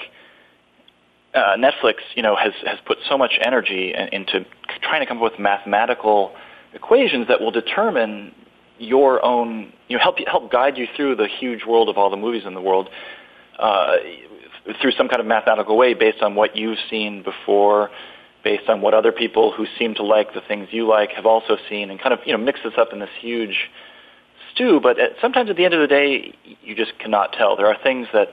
[1.34, 4.44] uh, Netflix, you know, has has put so much energy into
[4.82, 6.34] trying to come up with mathematical
[6.74, 8.34] equations that will determine
[8.78, 12.16] your own, you know, help help guide you through the huge world of all the
[12.16, 12.88] movies in the world.
[13.58, 13.96] Uh,
[14.80, 17.90] through some kind of mathematical way based on what you've seen before,
[18.44, 21.56] based on what other people who seem to like the things you like have also
[21.68, 23.70] seen, and kind of you know mix this up in this huge
[24.52, 24.80] stew.
[24.80, 27.56] But at, sometimes at the end of the day, you just cannot tell.
[27.56, 28.28] There are things that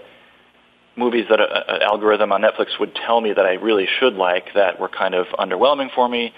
[0.96, 4.80] movies that an algorithm on Netflix would tell me that I really should like that
[4.80, 6.34] were kind of underwhelming for me.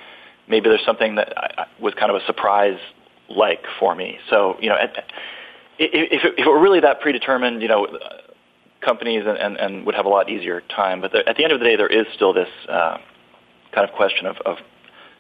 [0.48, 2.78] Maybe there's something that I, was kind of a surprise
[3.30, 4.20] like for me.
[4.30, 4.92] So you know, if,
[5.80, 7.88] if it were really that predetermined, you know,
[8.82, 11.02] companies and, and, and would have a lot easier time.
[11.02, 12.98] But at the end of the day, there is still this uh,
[13.74, 14.58] kind of question of, of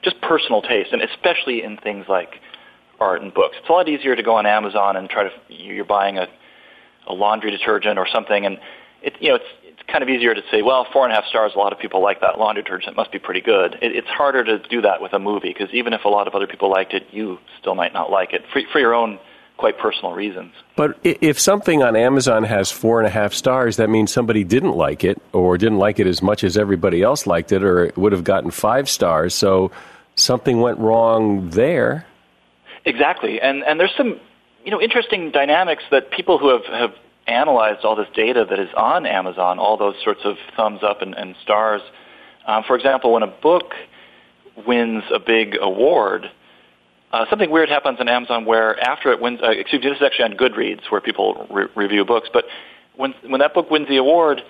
[0.04, 2.40] just personal taste, and especially in things like
[3.00, 3.56] art and books.
[3.60, 6.28] It's a lot easier to go on Amazon and try to you're buying a,
[7.08, 8.58] a laundry detergent or something, and
[9.02, 11.26] it you know it's it's kind of easier to say, well, four and a half
[11.26, 11.54] stars.
[11.56, 12.94] A lot of people like that laundry detergent.
[12.94, 13.76] It must be pretty good.
[13.82, 16.36] It, it's harder to do that with a movie because even if a lot of
[16.36, 19.20] other people liked it, you still might not like it for, for your own
[19.62, 20.52] quite personal reasons.
[20.76, 24.74] But if something on Amazon has four and a half stars, that means somebody didn't
[24.74, 27.96] like it or didn't like it as much as everybody else liked it, or it
[27.96, 29.36] would have gotten five stars.
[29.36, 29.72] So
[30.16, 32.08] something went wrong there.
[32.86, 34.20] Exactly, and and there's some
[34.66, 36.96] you know interesting dynamics that people who have have
[37.28, 41.14] analyzed all this data that is on Amazon, all those sorts of thumbs up and,
[41.14, 41.84] and stars.
[42.48, 43.76] Um, for example, when a book
[44.66, 46.32] wins a big award,
[47.12, 50.04] uh, something weird happens on Amazon where after it wins, uh, excuse me, this is
[50.04, 52.46] actually on Goodreads where people re- review books, but
[52.96, 54.42] when, when that book wins the award,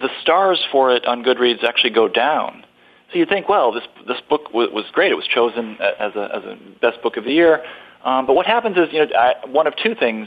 [0.00, 2.64] the stars for it on Goodreads actually go down.
[3.12, 5.12] So you think, well, this this book w- was great.
[5.12, 7.62] It was chosen as a as a best book of the year.
[8.04, 10.26] Um, but what happens is, you know, I, one of two things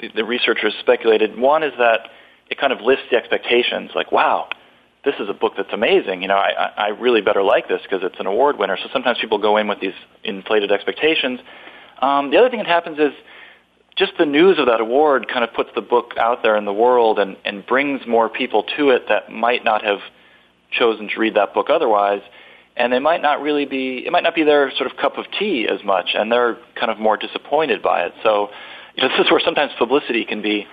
[0.00, 1.38] the, the researchers speculated.
[1.38, 2.10] One is that
[2.50, 4.48] it kind of lifts the expectations, like, wow,
[5.04, 6.22] this is a book that's amazing.
[6.22, 8.76] You know, I, I really better like this because it's an award winner.
[8.82, 11.40] So sometimes people go in with these inflated expectations.
[12.00, 13.12] Um, the other thing that happens is
[13.96, 16.72] just the news of that award kind of puts the book out there in the
[16.72, 19.98] world and, and brings more people to it that might not have
[20.70, 22.22] chosen to read that book otherwise.
[22.76, 25.24] And they might not really be, it might not be their sort of cup of
[25.36, 28.12] tea as much, and they're kind of more disappointed by it.
[28.22, 28.50] So,
[28.94, 30.66] you know, this is where sometimes publicity can be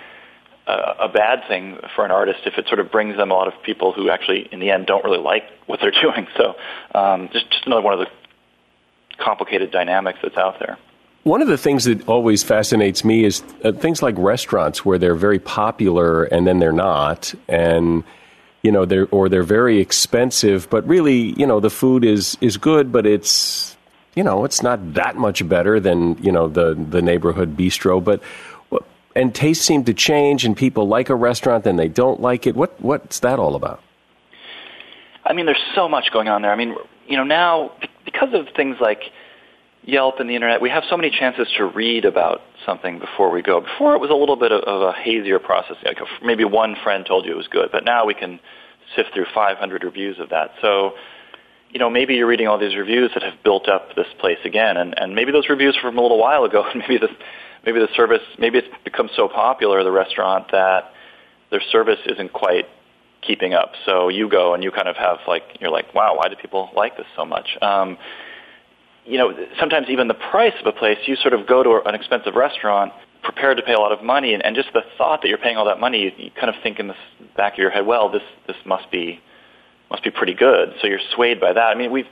[0.67, 3.53] a, bad thing for an artist if it sort of brings them a lot of
[3.63, 6.27] people who actually, in the end, don't really like what they're doing.
[6.37, 6.55] So,
[6.93, 8.07] um, just, just another one of the
[9.17, 10.77] complicated dynamics that's out there.
[11.23, 15.15] One of the things that always fascinates me is uh, things like restaurants where they're
[15.15, 18.03] very popular and then they're not, and
[18.61, 22.57] you know, they're or they're very expensive, but really, you know, the food is is
[22.57, 23.75] good, but it's
[24.15, 28.21] you know, it's not that much better than you know the the neighborhood bistro, but.
[29.15, 32.55] And tastes seem to change, and people like a restaurant, then they don't like it.
[32.55, 33.81] What what's that all about?
[35.25, 36.51] I mean, there's so much going on there.
[36.51, 36.75] I mean,
[37.07, 37.71] you know, now
[38.03, 39.01] because of things like
[39.83, 43.41] Yelp and the internet, we have so many chances to read about something before we
[43.41, 43.61] go.
[43.61, 45.77] Before it was a little bit of, of a hazier process.
[45.83, 48.39] Like maybe one friend told you it was good, but now we can
[48.95, 50.51] sift through 500 reviews of that.
[50.61, 50.93] So,
[51.69, 54.77] you know, maybe you're reading all these reviews that have built up this place again,
[54.77, 57.09] and, and maybe those reviews were from a little while ago, and maybe the
[57.65, 60.91] maybe the service maybe it's become so popular the restaurant that
[61.51, 62.65] their service isn't quite
[63.21, 63.71] keeping up.
[63.85, 66.69] So you go and you kind of have like you're like, wow, why do people
[66.75, 67.57] like this so much?
[67.61, 67.97] Um,
[69.05, 71.93] you know, sometimes even the price of a place, you sort of go to an
[71.93, 72.91] expensive restaurant
[73.23, 75.57] prepared to pay a lot of money, and, and just the thought that you're paying
[75.57, 76.95] all that money, you, you kind of think in the
[77.35, 79.19] back of your head, well, this this must be
[79.89, 80.73] must be pretty good.
[80.81, 81.67] So you're swayed by that.
[81.67, 82.07] I mean, we've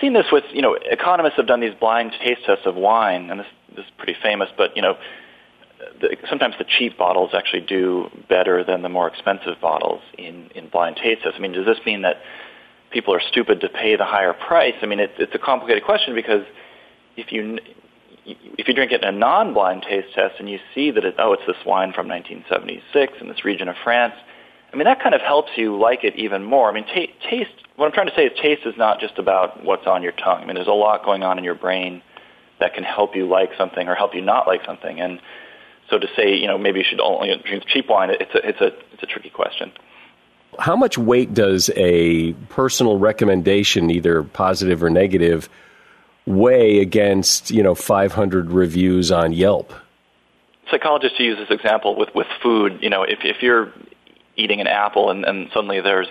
[0.00, 3.40] seen this with you know economists have done these blind taste tests of wine, and
[3.40, 4.48] this this is pretty famous.
[4.56, 4.96] But you know,
[6.00, 10.68] the, sometimes the cheap bottles actually do better than the more expensive bottles in in
[10.68, 11.36] blind taste tests.
[11.38, 12.16] I mean, does this mean that
[12.90, 14.74] people are stupid to pay the higher price?
[14.82, 16.44] I mean, it, it's a complicated question because
[17.16, 17.58] if you
[18.24, 21.32] if you drink it in a non-blind taste test and you see that it, oh,
[21.32, 24.14] it's this wine from 1976 in this region of France,
[24.72, 26.68] I mean, that kind of helps you like it even more.
[26.68, 27.50] I mean, t- taste.
[27.76, 30.42] What I'm trying to say is, taste is not just about what's on your tongue.
[30.42, 32.02] I mean, there's a lot going on in your brain
[32.60, 35.00] that can help you like something or help you not like something.
[35.00, 35.20] And
[35.88, 38.60] so to say, you know, maybe you should only drink cheap wine, it's a it's
[38.60, 39.72] a it's a tricky question.
[40.58, 45.48] How much weight does a personal recommendation, either positive or negative,
[46.26, 49.72] weigh against you know 500 reviews on Yelp?
[50.70, 52.78] Psychologists use this example with with food.
[52.82, 53.72] You know, if if you're
[54.38, 56.08] eating an apple and, and suddenly there's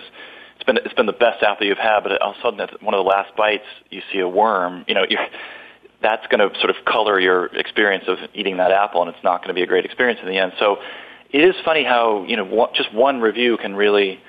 [0.58, 2.82] it's been it's been the best apple you've had, but all of a sudden at
[2.82, 4.84] one of the last bites you see a worm.
[4.88, 5.24] You know, you're,
[6.02, 9.38] that's going to sort of color your experience of eating that apple, and it's not
[9.38, 10.52] going to be a great experience in the end.
[10.58, 10.78] So
[11.30, 14.20] it is funny how you know just one review can really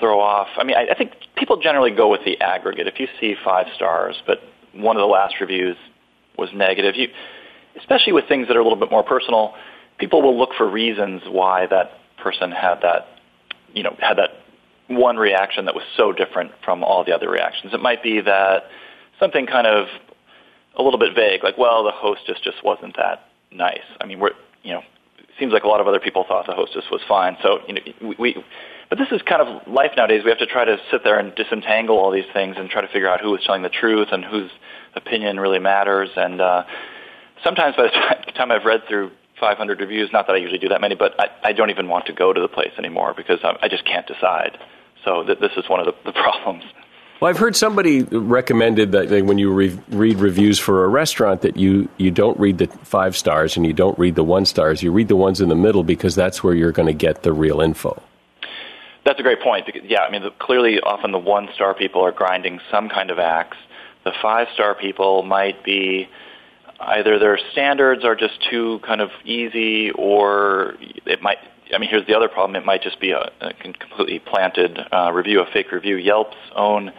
[0.00, 0.48] throw off.
[0.56, 2.88] I mean, I, I think people generally go with the aggregate.
[2.88, 4.40] If you see five stars, but
[4.74, 5.76] one of the last reviews
[6.36, 7.08] was negative, you,
[7.78, 9.54] especially with things that are a little bit more personal,
[9.98, 13.06] people will look for reasons why that person had that,
[13.72, 14.30] you know, had that
[14.88, 17.74] one reaction that was so different from all the other reactions.
[17.74, 18.64] It might be that
[19.18, 19.88] something kind of
[20.76, 23.86] a little bit vague, like, well, the hostess just wasn't that nice.
[24.00, 24.82] I mean, we're, you know,
[25.18, 27.36] it seems like a lot of other people thought the hostess was fine.
[27.42, 28.36] So, you know, we,
[28.88, 30.22] but this is kind of life nowadays.
[30.24, 32.88] We have to try to sit there and disentangle all these things and try to
[32.88, 34.50] figure out who is telling the truth and whose
[34.94, 36.10] opinion really matters.
[36.14, 36.64] And uh,
[37.42, 40.80] sometimes by the time I've read through 500 reviews, not that I usually do that
[40.80, 43.56] many, but I, I don't even want to go to the place anymore because I,
[43.62, 44.58] I just can't decide.
[45.04, 46.64] So th- this is one of the, the problems.
[47.20, 51.56] Well, I've heard somebody recommended that when you re- read reviews for a restaurant that
[51.56, 54.82] you, you don't read the five stars and you don't read the one stars.
[54.82, 57.32] You read the ones in the middle because that's where you're going to get the
[57.32, 58.02] real info.
[59.04, 59.64] That's a great point.
[59.64, 63.10] Because, yeah, I mean, the, clearly, often the one star people are grinding some kind
[63.10, 63.56] of axe.
[64.04, 66.08] The five star people might be
[66.80, 70.74] either their standards are just too kind of easy, or
[71.06, 71.38] it might.
[71.74, 75.12] I mean, here's the other problem: it might just be a, a completely planted uh,
[75.12, 75.96] review, a fake review.
[75.96, 76.92] Yelp's own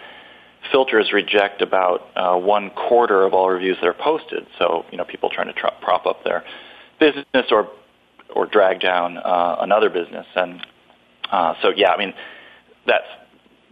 [0.72, 4.45] filters reject about uh, one quarter of all reviews that are posted.
[4.60, 6.43] So, you know, people trying to tr- prop up their
[6.99, 7.70] business or
[8.36, 10.26] or drag down uh, another business.
[10.36, 10.66] And
[11.32, 12.14] uh, so, yeah, I mean,
[12.86, 13.06] that's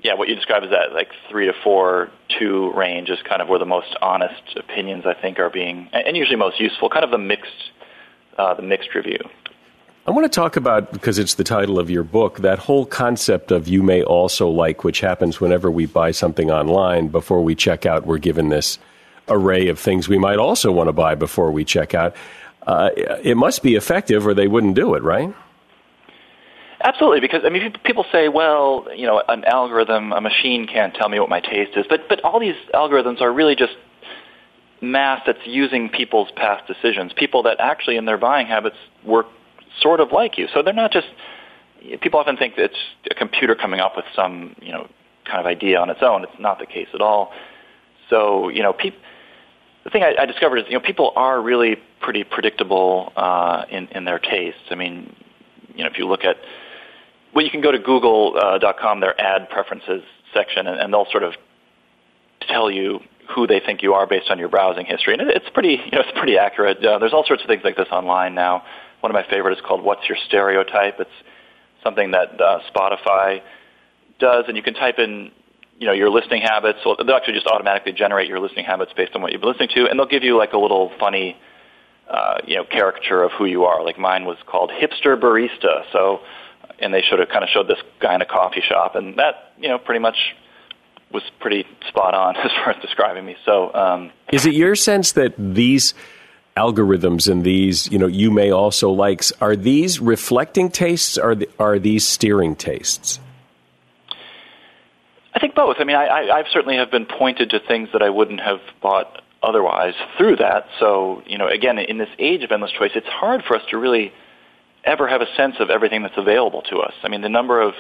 [0.06, 3.50] yeah, what you describe is that like three to four, two range is kind of
[3.50, 6.90] where the most honest opinions I think are being, and usually most useful.
[6.90, 7.72] Kind of the mixed,
[8.38, 9.18] uh, the mixed review.
[10.06, 13.50] I want to talk about, because it's the title of your book, that whole concept
[13.50, 17.08] of you may also like, which happens whenever we buy something online.
[17.08, 18.78] Before we check out, we're given this
[19.28, 22.16] array of things we might also want to buy before we check out.
[22.68, 22.92] Uh,
[23.24, 25.34] it must be effective, or they wouldn't do it, right?
[26.86, 31.10] Absolutely, because I mean, people say, well, you know, an algorithm, a machine can't tell
[31.10, 33.74] me what my taste is, but but all these algorithms are really just
[34.82, 39.26] math that's using people's past decisions, people that actually in their buying habits work
[39.82, 40.48] sort of like you.
[40.54, 41.08] So they're not just
[42.02, 42.78] people often think it's
[43.10, 44.88] a computer coming up with some, you know,
[45.26, 46.24] kind of idea on its own.
[46.24, 47.34] It's not the case at all.
[48.12, 48.76] So, you know,
[49.84, 53.88] the thing I, I discovered is, you know, people are really pretty predictable uh, in
[53.88, 54.62] in their tastes.
[54.70, 55.16] I mean,
[55.74, 56.36] you know, if you look at
[57.36, 61.24] well, you can go to Google.com, uh, their ad preferences section, and, and they'll sort
[61.24, 61.34] of
[62.48, 63.00] tell you
[63.36, 65.92] who they think you are based on your browsing history, and it, it's pretty, you
[65.92, 66.84] know, it's pretty accurate.
[66.84, 68.64] Uh, there's all sorts of things like this online now.
[69.02, 71.10] One of my favorites is called "What's Your Stereotype." It's
[71.84, 73.42] something that uh, Spotify
[74.18, 75.32] does, and you can type in,
[75.78, 76.80] you know, your listening habits.
[76.84, 79.70] So they'll actually just automatically generate your listening habits based on what you've been listening
[79.76, 81.36] to, and they'll give you like a little funny,
[82.10, 83.84] uh, you know, caricature of who you are.
[83.84, 85.84] Like mine was called hipster barista.
[85.92, 86.22] So
[86.80, 89.54] and they should have kind of showed this guy in a coffee shop, and that
[89.58, 90.18] you know pretty much
[91.12, 93.36] was pretty spot on as far as describing me.
[93.46, 95.94] So, um, is it your sense that these
[96.58, 101.18] algorithms and these you know you may also likes are these reflecting tastes?
[101.18, 103.20] Or are are these steering tastes?
[105.34, 105.78] I think both.
[105.80, 108.62] I mean, I, I, I've certainly have been pointed to things that I wouldn't have
[108.82, 110.68] bought otherwise through that.
[110.80, 113.78] So, you know, again, in this age of endless choice, it's hard for us to
[113.78, 114.14] really
[114.86, 116.94] ever have a sense of everything that's available to us.
[117.04, 117.74] I mean, the number of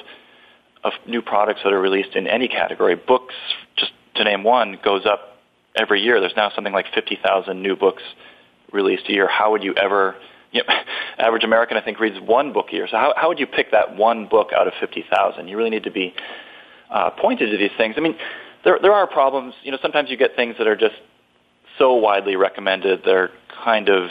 [0.83, 3.33] of new products that are released in any category, books,
[3.75, 5.39] just to name one, goes up
[5.75, 6.19] every year.
[6.19, 8.03] There's now something like 50,000 new books
[8.71, 9.27] released a year.
[9.27, 10.15] How would you ever,
[10.51, 10.73] you know,
[11.17, 12.87] average American, I think, reads one book a year.
[12.89, 15.47] So how, how would you pick that one book out of 50,000?
[15.47, 16.13] You really need to be
[16.91, 17.95] uh, pointed to these things.
[17.97, 18.15] I mean,
[18.63, 19.55] there, there are problems.
[19.63, 20.95] You know, sometimes you get things that are just
[21.79, 23.31] so widely recommended, they're
[23.63, 24.09] kind of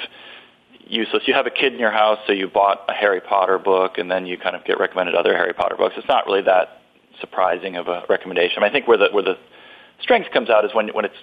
[0.87, 1.23] useless.
[1.27, 4.11] You have a kid in your house, so you bought a Harry Potter book, and
[4.11, 5.95] then you kind of get recommended other Harry Potter books.
[5.97, 6.83] It's not really that
[7.21, 8.63] surprising of a recommendation.
[8.63, 9.39] I think where the where the
[10.01, 11.17] strength comes out is when when it's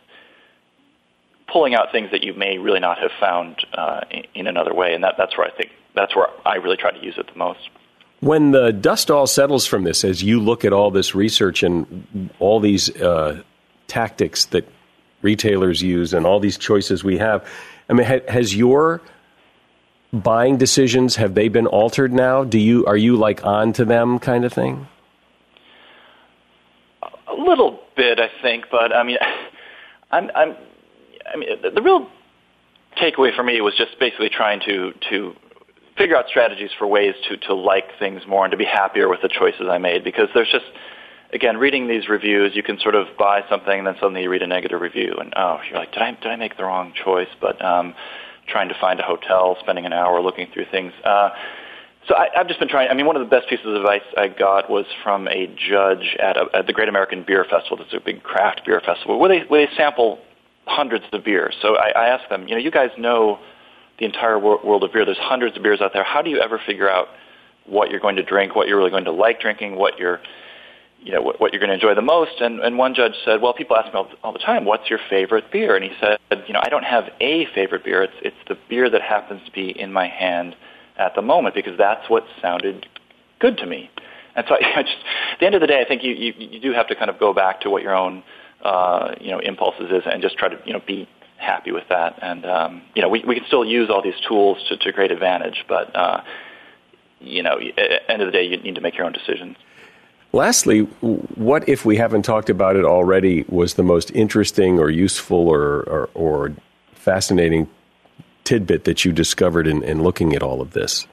[1.52, 4.02] pulling out things that you may really not have found uh,
[4.34, 7.04] in, another way, and that that's where I think that's where I really try to
[7.04, 7.60] use it the most.
[8.22, 12.30] When the dust all settles from this, as you look at all this research and
[12.40, 13.42] all these uh,
[13.88, 14.68] tactics that
[15.24, 17.46] retailers use and all these choices we have,
[17.90, 19.02] I mean, ha- has your
[20.14, 22.44] buying decisions have they been altered now?
[22.44, 24.88] Do you are you like on to them kind of thing?
[27.28, 29.18] A little bit, I think, but I mean,
[30.12, 30.56] I'm, I'm,
[31.34, 32.10] I mean, the, real
[32.98, 35.34] takeaway for me was just basically trying to to
[35.98, 39.22] figure out strategies for ways to to like things more and to be happier with
[39.22, 40.66] the choices I made because there's just
[41.34, 44.42] again reading these reviews you can sort of buy something and then suddenly you read
[44.42, 47.30] a negative review and oh you're like did I did I make the wrong choice
[47.40, 47.94] but um
[48.48, 50.94] trying to find a hotel, spending an hour looking through things.
[51.04, 51.30] Uh,
[52.08, 52.90] so I, I've just been trying.
[52.90, 56.18] I mean, one of the best pieces of advice I got was from a judge
[56.20, 57.80] at, a, at the Great American Beer Festival.
[57.82, 60.20] It's a big craft beer festival where they where they sample
[60.66, 61.56] hundreds of beers.
[61.62, 63.40] So I, I asked them, you know, you guys know
[64.00, 65.06] the entire world of beer.
[65.06, 66.04] There's hundreds of beers out there.
[66.04, 67.08] How do you ever figure out
[67.66, 70.20] what you're going to drink, what you're really going to like drinking, what you're
[71.04, 72.40] you know, what, what you're going to enjoy the most.
[72.40, 75.00] And, and one judge said, well, people ask me all, all the time, what's your
[75.10, 75.76] favorite beer?
[75.76, 78.04] And he said, you know, I don't have a favorite beer.
[78.04, 80.56] It's, it's the beer that happens to be in my hand
[80.98, 82.86] at the moment because that's what sounded
[83.40, 83.90] good to me.
[84.36, 84.98] And so I just,
[85.34, 87.10] at the end of the day, I think you, you, you do have to kind
[87.10, 88.24] of go back to what your own,
[88.64, 92.20] uh, you know, impulses is and just try to, you know, be happy with that.
[92.22, 95.12] And, um, you know, we, we can still use all these tools to, to great
[95.12, 96.22] advantage, but, uh,
[97.20, 99.56] you know, at the end of the day, you need to make your own decisions.
[100.34, 105.50] Lastly, what if we haven't talked about it already was the most interesting or useful
[105.50, 106.56] or, or, or
[106.94, 107.68] fascinating
[108.46, 111.06] tidbit that you discovered in, in looking at all of this?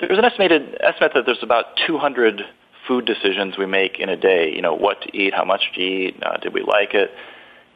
[0.00, 2.42] There's an estimated estimate that there's about 200
[2.86, 4.52] food decisions we make in a day.
[4.52, 7.10] You know, what to eat, how much to eat, uh, did we like it?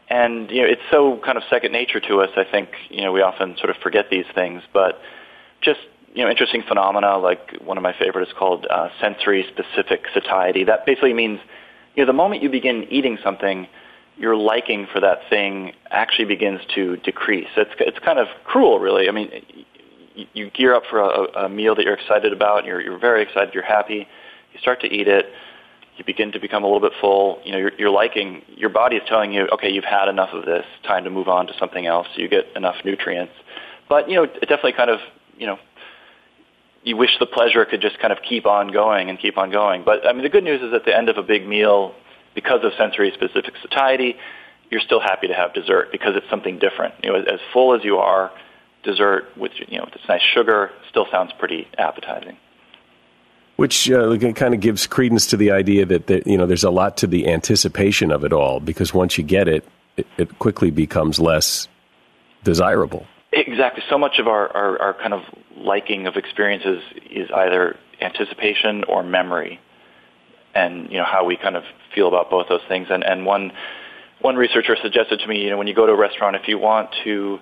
[0.09, 2.31] And you know, it's so kind of second nature to us.
[2.37, 5.01] I think you know we often sort of forget these things, but
[5.61, 5.81] just
[6.15, 7.19] you know, interesting phenomena.
[7.19, 10.65] Like one of my favorite is called uh, sensory specific satiety.
[10.65, 11.41] That basically means,
[11.95, 13.67] you know, the moment you begin eating something,
[14.17, 17.49] your liking for that thing actually begins to decrease.
[17.57, 19.09] It's it's kind of cruel, really.
[19.09, 19.31] I mean,
[20.35, 22.65] you, gear up for a, a meal that you're excited about.
[22.65, 23.55] You're you're very excited.
[23.55, 24.07] You're happy.
[24.53, 25.27] You start to eat it.
[25.97, 27.41] You begin to become a little bit full.
[27.45, 28.43] You know, you're, you're liking.
[28.57, 30.65] Your body is telling you, okay, you've had enough of this.
[30.87, 32.07] Time to move on to something else.
[32.17, 33.35] You get enough nutrients.
[33.89, 35.01] But you know, it definitely kind of
[35.39, 35.59] you know
[36.83, 39.83] you wish the pleasure could just kind of keep on going and keep on going.
[39.85, 41.95] But I mean, the good news is at the end of a big meal,
[42.35, 44.17] because of sensory specific satiety,
[44.71, 46.95] you're still happy to have dessert because it's something different.
[47.03, 48.31] You know, as full as you are,
[48.83, 52.37] dessert with you know with this nice sugar still sounds pretty appetizing.
[53.57, 56.71] Which uh, kind of gives credence to the idea that there, you know there's a
[56.71, 59.67] lot to the anticipation of it all because once you get it,
[59.97, 61.69] it, it quickly becomes less
[62.43, 63.07] desirable.
[63.33, 63.83] Exactly.
[63.89, 65.23] So much of our, our, our kind of
[65.61, 69.61] liking of experiences is either anticipation or memory,
[70.55, 72.89] and you know how we kind of feel about both those things.
[72.91, 73.53] And and one
[74.21, 76.59] one researcher suggested to me, you know, when you go to a restaurant, if you
[76.59, 77.39] want to,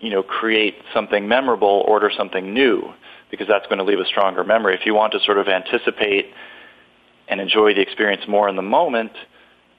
[0.00, 2.92] you know, create something memorable, order something new
[3.30, 4.74] because that's going to leave a stronger memory.
[4.74, 6.26] If you want to sort of anticipate
[7.26, 9.12] and enjoy the experience more in the moment,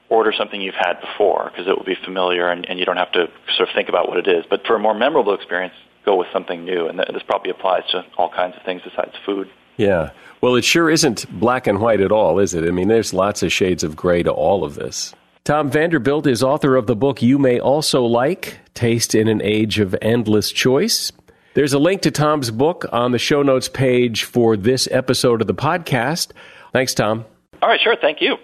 [0.08, 3.12] order something you've had before because it will be familiar and, and you don't have
[3.12, 4.44] to sort of think about what it is.
[4.48, 5.74] But for a more memorable experience,
[6.06, 6.86] go with something new.
[6.86, 9.50] And this probably applies to all kinds of things besides food.
[9.76, 10.10] Yeah.
[10.40, 12.66] Well, it sure isn't black and white at all, is it?
[12.66, 15.14] I mean, there's lots of shades of gray to all of this.
[15.44, 19.78] Tom Vanderbilt is author of the book You May Also Like Taste in an Age
[19.78, 21.12] of Endless Choice.
[21.54, 25.46] There's a link to Tom's book on the show notes page for this episode of
[25.46, 26.32] the podcast.
[26.72, 27.24] Thanks, Tom.
[27.62, 27.96] All right, sure.
[27.96, 28.36] Thank you.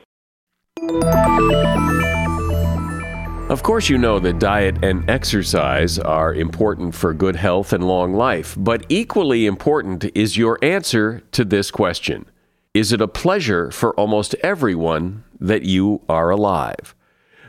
[3.52, 8.14] Of course, you know that diet and exercise are important for good health and long
[8.14, 12.24] life, but equally important is your answer to this question
[12.72, 16.94] Is it a pleasure for almost everyone that you are alive?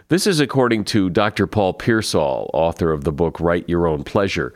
[0.10, 1.48] This is according to Dr.
[1.48, 4.54] Paul Pearsall, author of the book Write Your Own Pleasure.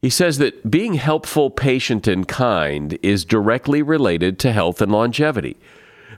[0.00, 5.58] He says that being helpful, patient, and kind is directly related to health and longevity.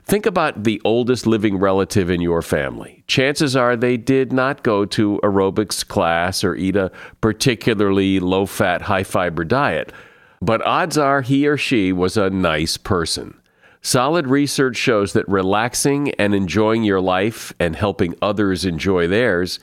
[0.05, 3.03] Think about the oldest living relative in your family.
[3.07, 6.91] Chances are they did not go to aerobics class or eat a
[7.21, 9.93] particularly low fat, high fiber diet,
[10.41, 13.39] but odds are he or she was a nice person.
[13.81, 19.59] Solid research shows that relaxing and enjoying your life and helping others enjoy theirs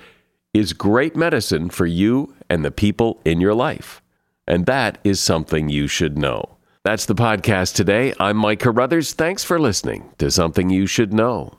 [0.52, 4.02] is great medicine for you and the people in your life.
[4.46, 6.57] And that is something you should know.
[6.88, 8.14] That's the podcast today.
[8.18, 9.12] I'm Mike Carruthers.
[9.12, 11.57] Thanks for listening to Something You Should Know.